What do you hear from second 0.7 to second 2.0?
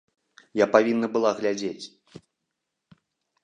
павінна была глядзець.